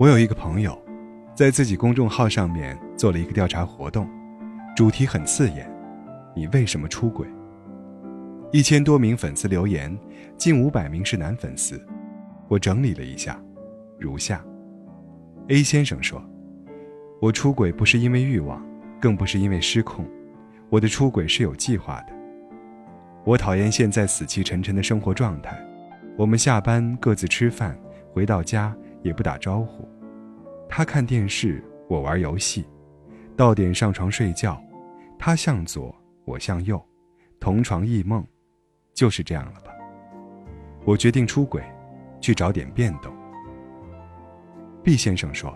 [0.00, 0.82] 我有一个朋友，
[1.34, 4.08] 在自己公众号上面做了一个调查活动，
[4.74, 5.70] 主题很刺眼：
[6.34, 7.28] 你为什么出轨？
[8.50, 9.94] 一千多名粉丝留言，
[10.38, 11.78] 近五百名是男粉丝。
[12.48, 13.38] 我整理了一下，
[13.98, 14.42] 如下
[15.48, 16.24] ：A 先生说，
[17.20, 18.66] 我出轨不是因为欲望，
[18.98, 20.08] 更不是因为失控，
[20.70, 22.12] 我的出轨是有计划的。
[23.26, 25.62] 我讨厌现在死气沉沉的生活状态，
[26.16, 27.78] 我们下班各自吃饭，
[28.14, 29.88] 回到家也不打招呼。
[30.68, 32.64] 他看电视，我玩游戏，
[33.36, 34.62] 到点上床睡觉，
[35.18, 36.80] 他向左，我向右，
[37.38, 38.24] 同床异梦，
[38.94, 39.72] 就是这样了吧？
[40.84, 41.62] 我决定出轨，
[42.20, 43.12] 去找点变动。
[44.82, 45.52] 毕先生说，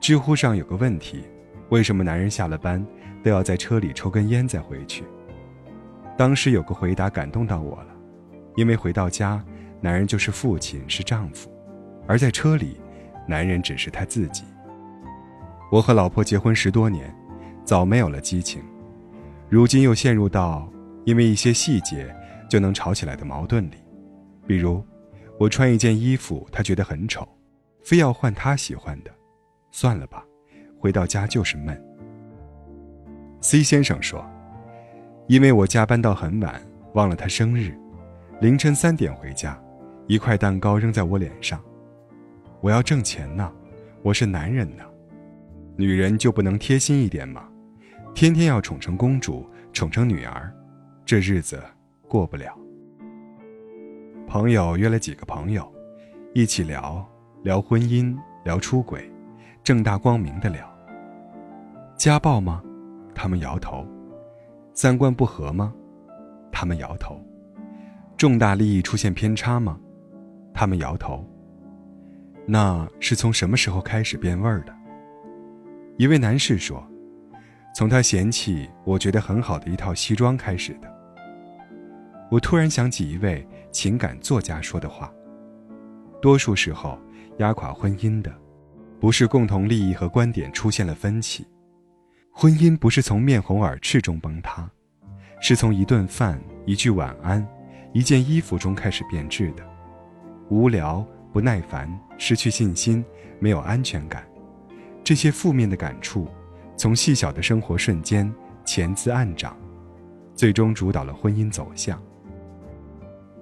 [0.00, 1.24] 知乎上有个问题：
[1.68, 2.84] 为什么男人下了班
[3.22, 5.04] 都要在车里抽根烟再回去？
[6.16, 7.96] 当时有个回答感动到我了，
[8.56, 9.44] 因为回到家，
[9.80, 11.50] 男人就是父亲，是丈夫，
[12.06, 12.80] 而在车里，
[13.26, 14.44] 男人只是他自己。
[15.70, 17.14] 我和老婆结婚十多年，
[17.64, 18.62] 早没有了激情，
[19.48, 20.68] 如今又陷入到
[21.04, 22.14] 因为一些细节
[22.48, 23.76] 就能吵起来的矛盾里，
[24.46, 24.84] 比如，
[25.38, 27.26] 我穿一件衣服，他觉得很丑，
[27.84, 29.10] 非要换他喜欢的，
[29.70, 30.24] 算了吧，
[30.78, 31.80] 回到家就是闷。
[33.40, 34.24] C 先生说。
[35.26, 36.60] 因为我加班到很晚，
[36.94, 37.72] 忘了他生日，
[38.40, 39.56] 凌晨三点回家，
[40.08, 41.62] 一块蛋糕扔在我脸上。
[42.62, 43.50] 我要挣钱呢，
[44.02, 44.84] 我是男人呢，
[45.76, 47.48] 女人就不能贴心一点吗？
[48.14, 50.52] 天天要宠成公主，宠成女儿，
[51.06, 51.58] 这日子
[52.06, 52.54] 过不了。
[54.26, 55.66] 朋友约了几个朋友，
[56.34, 57.02] 一起聊
[57.42, 59.10] 聊婚姻，聊出轨，
[59.64, 60.68] 正大光明的聊。
[61.96, 62.62] 家暴吗？
[63.14, 63.86] 他们摇头。
[64.74, 65.72] 三观不合吗？
[66.52, 67.18] 他们摇头。
[68.18, 69.80] 重大利益出现偏差吗？
[70.52, 71.26] 他们摇头。
[72.52, 74.76] 那是从什么时候开始变味儿的？
[75.98, 76.84] 一位男士说
[77.76, 80.92] ：“从他嫌弃我觉得很好的一套西装开始的。”
[82.28, 85.12] 我突然想起一位情感作家说的话
[86.20, 86.98] ：“多数时候，
[87.38, 88.34] 压垮婚姻的，
[88.98, 91.46] 不是共同利益和观点出现了分歧。”
[92.34, 94.68] 婚姻不是从面红耳赤中崩塌，
[95.40, 97.46] 是从一顿饭、一句晚安、
[97.92, 99.62] 一件衣服中开始变质的。
[100.48, 103.04] 无聊、不耐烦、失去信心、
[103.38, 104.26] 没有安全感，
[105.04, 106.28] 这些负面的感触，
[106.76, 108.32] 从细小的生活瞬间
[108.64, 109.56] 潜滋暗长，
[110.34, 112.02] 最终主导了婚姻走向。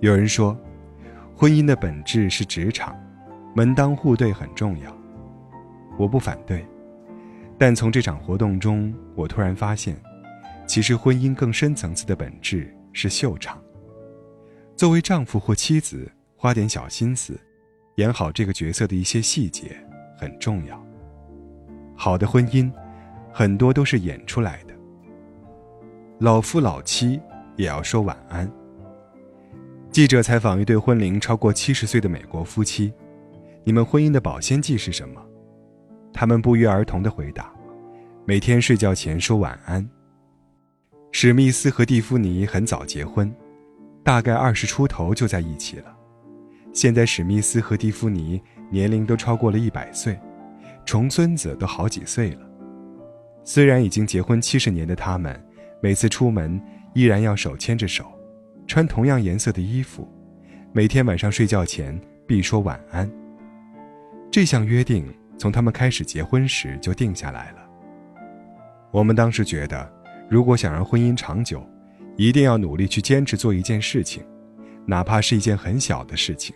[0.00, 0.58] 有人说，
[1.36, 2.96] 婚姻的本质是职场，
[3.54, 4.96] 门当户对很重要，
[5.98, 6.64] 我不反对。
[7.56, 9.96] 但从这场活动中，我突然发现，
[10.66, 13.62] 其实婚姻更深层次的本质是秀场。
[14.76, 17.38] 作为丈夫或妻子，花点小心思，
[17.96, 19.76] 演好这个角色的一些细节
[20.18, 20.84] 很重要。
[21.94, 22.70] 好的婚姻，
[23.32, 24.74] 很多都是演出来的。
[26.18, 27.20] 老夫老妻
[27.56, 28.50] 也要说晚安。
[29.90, 32.92] 记者采访一对婚龄超过七十岁的美国夫妻
[33.62, 35.24] ：“你们婚姻的保鲜剂是什么？”
[36.12, 37.52] 他们不约而同的回答
[38.26, 39.88] ：“每天睡觉前说晚安。”
[41.12, 43.32] 史密斯和蒂芙尼很早结婚，
[44.02, 45.96] 大概二十出头就在一起了。
[46.74, 50.20] 现在史密斯和蒂芙尼年龄都超过了一百岁，
[50.84, 52.40] 重孙子都好几岁了。
[53.42, 55.42] 虽然已经结婚七十年的他们，
[55.80, 56.60] 每次出门
[56.92, 58.12] 依然要手牵着手，
[58.66, 60.06] 穿同样颜色的衣服，
[60.72, 63.10] 每天晚上睡觉前必说晚安。
[64.30, 65.06] 这项约定。
[65.36, 67.58] 从他们开始结婚时就定下来了。
[68.92, 69.92] 我们当时觉得，
[70.30, 71.60] 如果想让婚姻长久，
[72.16, 74.22] 一定要努力去坚持做一件事情，
[74.86, 76.54] 哪怕是一件很小的事情。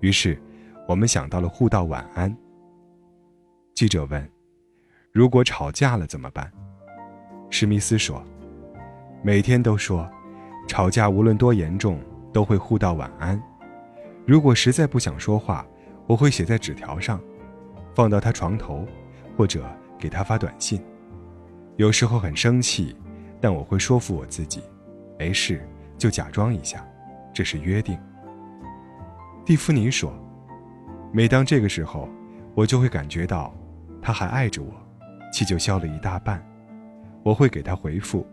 [0.00, 0.40] 于是，
[0.86, 2.34] 我们想到了互道晚安。
[3.74, 4.30] 记者问
[5.12, 6.50] ：“如果吵架了怎么办？”
[7.50, 8.22] 史密斯说
[9.22, 10.08] ：“每天都说，
[10.68, 11.98] 吵架无论多严重，
[12.32, 13.40] 都会互道晚安。
[14.26, 15.66] 如果实在不想说话，
[16.06, 17.20] 我会写在纸条上。”
[17.94, 18.86] 放到他床头，
[19.38, 19.64] 或者
[19.98, 20.84] 给他发短信。
[21.76, 22.94] 有时候很生气，
[23.40, 24.62] 但我会说服我自己，
[25.18, 25.66] 没事，
[25.96, 26.86] 就假装一下，
[27.32, 27.98] 这是约定。
[29.46, 30.12] 蒂芙尼说
[31.14, 32.08] ：“每当这个时候，
[32.56, 33.54] 我就会感觉到，
[34.02, 34.74] 他还爱着我，
[35.32, 36.44] 气就消了一大半。
[37.22, 38.26] 我会给他回复，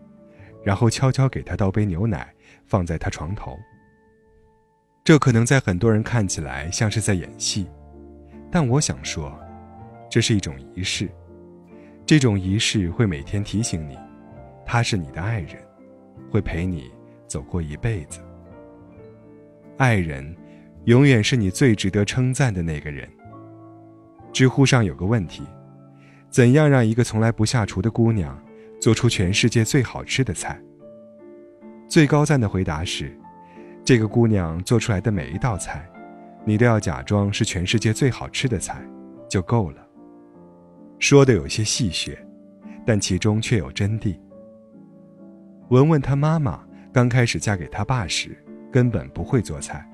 [0.64, 2.34] 然后悄悄给他倒杯牛奶，
[2.66, 3.56] 放在他床头。
[5.04, 7.68] 这可能在很多人看起来像是在演戏，
[8.50, 9.32] 但我想说。”
[10.10, 11.08] 这是一种仪式，
[12.06, 13.98] 这种仪式会每天提醒你，
[14.64, 15.56] 他是你的爱人，
[16.30, 16.88] 会陪你
[17.26, 18.20] 走过一辈子。
[19.76, 20.36] 爱人，
[20.84, 23.08] 永远是你最值得称赞的那个人。
[24.32, 25.42] 知乎上有个问题：
[26.28, 28.38] 怎样让一个从来不下厨的姑娘
[28.80, 30.60] 做出全世界最好吃的菜？
[31.88, 33.16] 最高赞的回答是：
[33.84, 35.88] 这个姑娘做出来的每一道菜，
[36.44, 38.82] 你都要假装是全世界最好吃的菜，
[39.28, 39.86] 就够了。
[40.98, 42.16] 说的有些戏谑，
[42.84, 44.18] 但其中却有真谛。
[45.68, 48.36] 文文她妈妈刚开始嫁给他爸时，
[48.72, 49.88] 根本不会做菜。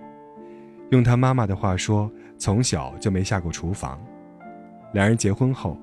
[0.91, 4.01] 用他妈妈的话说，从小就没下过厨房。
[4.93, 5.79] 两人结婚后，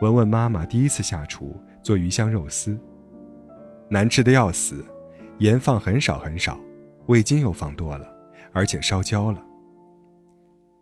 [0.00, 2.78] 文文妈妈第一次下厨做鱼香肉丝，
[3.88, 4.84] 难吃的要死，
[5.38, 6.60] 盐放很少很少，
[7.06, 8.06] 味精又放多了，
[8.52, 9.42] 而且烧焦了。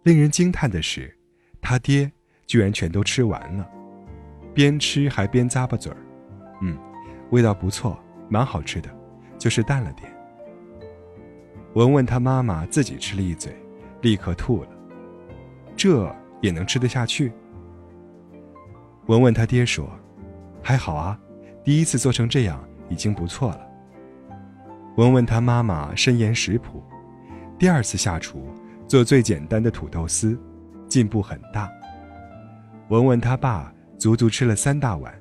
[0.02, 1.16] 令人惊叹的是，
[1.60, 2.10] 他爹
[2.46, 3.68] 居然全都吃完了，
[4.52, 5.98] 边吃还边咂巴嘴儿，
[6.60, 6.76] 嗯，
[7.30, 7.96] 味道不错，
[8.28, 8.90] 蛮好吃的，
[9.38, 10.10] 就是淡了点。
[11.74, 13.54] 文文他妈妈自己吃了一嘴，
[14.02, 14.70] 立刻吐了。
[15.76, 17.32] 这也能吃得下去？
[19.06, 19.88] 文文他爹说
[20.60, 21.16] ：“还好啊，
[21.62, 23.60] 第一次做成这样已经不错了。”
[24.98, 26.82] 文文他妈妈深研食谱，
[27.56, 28.44] 第二次下厨
[28.88, 30.36] 做最简单的土豆丝，
[30.88, 31.70] 进步很大。
[32.88, 35.14] 文文他爸足足吃了三大碗，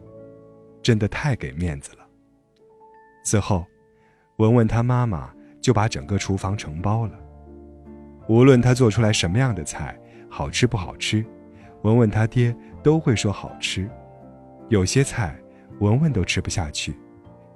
[0.81, 2.00] 真的太给面子了。
[3.24, 3.63] 此后，
[4.38, 5.31] 文文他妈妈。
[5.62, 7.20] 就把整个厨房承包了。
[8.28, 11.26] 无论他做出来什么样的菜，好吃不好吃，
[11.82, 13.90] 文文他爹都会说好吃。
[14.70, 15.36] 有些菜
[15.80, 16.96] 文文都吃不下去，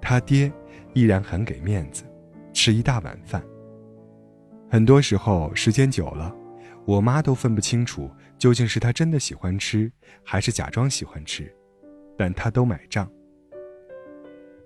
[0.02, 0.52] 他爹
[0.94, 2.04] 依然很给面子，
[2.54, 3.44] 吃一大碗饭。
[4.70, 6.36] 很多时候时间久了，
[6.86, 8.10] 我妈都分不清楚
[8.40, 9.92] 究竟是他真的喜欢吃，
[10.24, 11.54] 还是假装喜欢吃，
[12.18, 13.08] 但他都买账。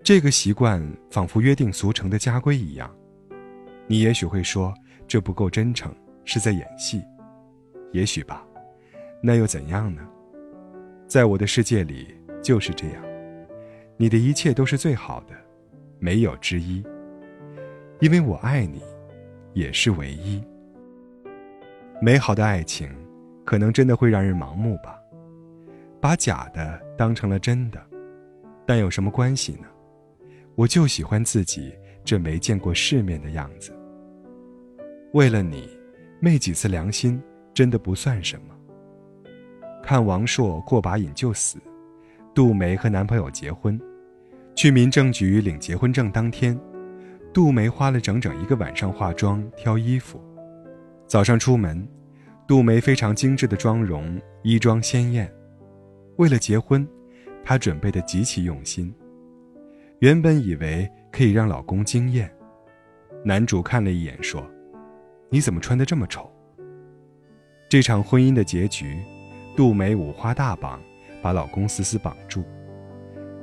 [0.01, 0.81] 这个习惯
[1.11, 2.89] 仿佛约定俗成的家规一样。
[3.87, 4.73] 你也许会说，
[5.07, 5.93] 这不够真诚，
[6.25, 7.01] 是在演戏。
[7.93, 8.45] 也许吧，
[9.21, 10.05] 那又怎样呢？
[11.07, 12.13] 在我的世界里
[12.43, 13.03] 就是这样，
[13.95, 15.33] 你的一切都是最好的，
[15.99, 16.83] 没有之一。
[18.01, 18.81] 因为我爱你，
[19.53, 20.43] 也是唯一。
[22.01, 22.89] 美好的爱情，
[23.45, 24.99] 可能真的会让人盲目吧，
[26.01, 27.81] 把假的当成了真的，
[28.65, 29.67] 但有什么关系呢？
[30.55, 31.73] 我就喜欢自己
[32.07, 33.73] 这没见过世面的样子。
[35.11, 35.69] 为了你，
[36.21, 37.21] 昧几次良心
[37.53, 38.55] 真的不算什么。
[39.83, 41.59] 看王朔过把瘾就死，
[42.33, 43.77] 杜梅和男朋友结婚，
[44.55, 46.57] 去民政局领结婚证当天，
[47.33, 50.17] 杜梅花了整整一个晚上化妆挑衣服。
[51.07, 51.85] 早上出门，
[52.47, 55.29] 杜梅非常精致的妆容，衣装鲜艳。
[56.15, 56.87] 为了结婚，
[57.43, 58.95] 她准备的极其用心。
[59.99, 62.31] 原本以为可以让老公惊艳，
[63.25, 64.47] 男主看了一眼说。
[65.31, 66.31] 你怎么穿的这么丑？
[67.67, 68.99] 这场婚姻的结局，
[69.55, 70.79] 杜梅五花大绑，
[71.19, 72.43] 把老公死死绑住。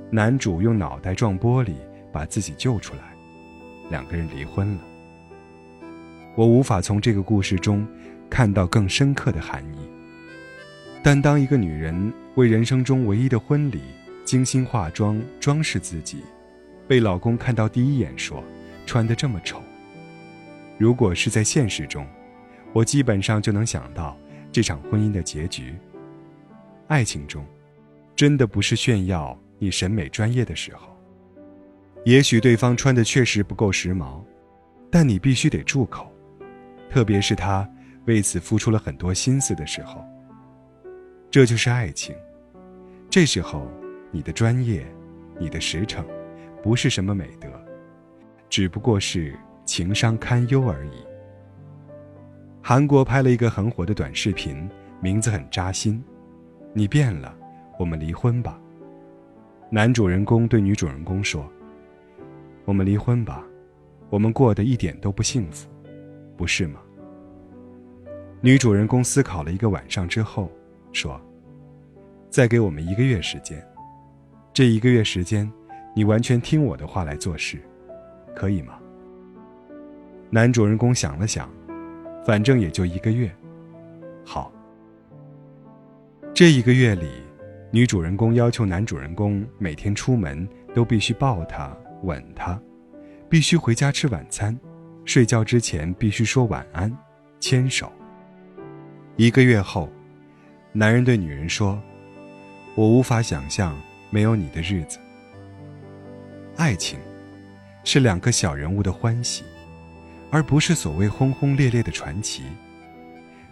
[0.08, 1.72] 男主用脑袋撞玻璃，
[2.12, 3.12] 把自己救出来，
[3.90, 4.80] 两个人离婚了。
[6.36, 7.84] 我无法从这个故事中
[8.30, 9.90] 看到更深刻的含义。
[11.02, 13.80] 但当一个女人为人生中唯一的婚礼
[14.24, 16.22] 精心化妆装饰自己，
[16.86, 18.42] 被老公看到第一眼说
[18.86, 19.62] 穿的这么丑。
[20.78, 22.06] 如果是在现实中，
[22.72, 24.16] 我基本上就能想到
[24.50, 25.74] 这场婚姻的结局。
[26.88, 27.44] 爱情中，
[28.14, 30.94] 真的不是炫耀你审美专业的时候。
[32.04, 34.22] 也许对方穿的确实不够时髦，
[34.90, 36.12] 但你必须得住口，
[36.90, 37.66] 特别是他
[38.04, 40.04] 为此付出了很多心思的时候。
[41.30, 42.14] 这就是爱情。
[43.08, 43.66] 这时候，
[44.10, 44.86] 你的专业，
[45.38, 46.04] 你的实诚，
[46.64, 47.46] 不是什么美德，
[48.48, 49.36] 只不过是。
[49.66, 50.90] 情商堪忧而已。
[52.62, 54.68] 韩国拍了一个很火的短视频，
[55.00, 56.04] 名字很扎心。
[56.74, 57.34] 你变了，
[57.78, 58.60] 我们离婚吧。
[59.70, 61.50] 男主人公对女主人公说
[62.66, 63.42] ：“我们离婚吧，
[64.10, 65.66] 我们过得一点都不幸福，
[66.36, 66.78] 不是吗？”
[68.42, 70.52] 女主人公思考了一个晚上之后，
[70.92, 71.18] 说
[72.28, 73.66] ：“再给我们一个月时间，
[74.52, 75.50] 这一个月时间，
[75.94, 77.62] 你完全听我的话来做事，
[78.34, 78.78] 可以吗？”
[80.30, 81.48] 男主人公想了想，
[82.26, 83.32] 反正也就一个月，
[84.24, 84.52] 好。
[86.34, 87.08] 这一个月里，
[87.70, 91.72] 女主人公要求男主人公每天出门都必须抱她、
[92.02, 92.60] 吻她，
[93.28, 94.58] 必须回家吃晚餐，
[95.04, 96.92] 睡觉之前必须说晚安、
[97.38, 97.92] 牵手。
[99.14, 99.88] 一个月后，
[100.72, 101.80] 男人对女人说
[102.74, 104.98] ：“我无法想象没有你的日子。”
[106.56, 106.98] 爱情，
[107.84, 109.44] 是两个小人物的欢喜。
[110.30, 112.42] 而不是所谓轰轰烈烈的传奇。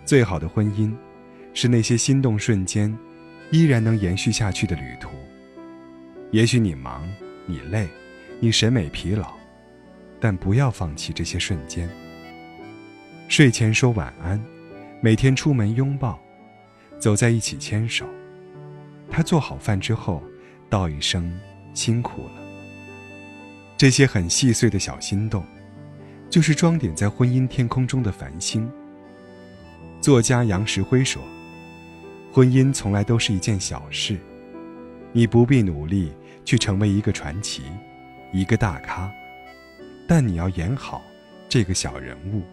[0.04, 0.92] 最好的婚姻，
[1.54, 2.92] 是那些心动瞬间，
[3.52, 5.10] 依然能延续下去的旅途。
[6.32, 7.08] 也许你忙，
[7.46, 7.88] 你累，
[8.40, 9.32] 你审美疲劳，
[10.18, 11.88] 但不要放弃这些瞬间。
[13.28, 14.44] 睡前说晚安，
[15.00, 16.20] 每天出门拥抱，
[16.98, 18.04] 走在一起牵手。
[19.08, 20.20] 他做好饭之后，
[20.68, 21.32] 道一声
[21.74, 22.41] 辛苦了。
[23.82, 25.44] 这些很细碎的小心动，
[26.30, 28.70] 就是装点在婚姻天空中的繁星。
[30.00, 31.20] 作家杨石辉说
[32.32, 34.16] ：“婚姻从来都是一件小事，
[35.10, 36.12] 你不必努力
[36.44, 37.64] 去成为一个传奇，
[38.32, 39.10] 一个大咖，
[40.06, 41.02] 但你要演好
[41.48, 42.44] 这个小人物。”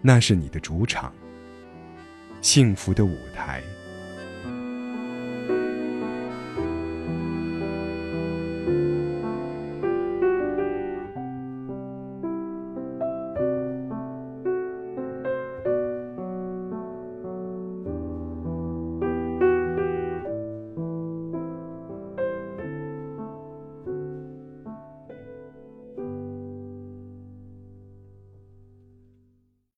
[0.00, 1.12] 那是你的主场，
[2.40, 3.60] 幸福的舞台。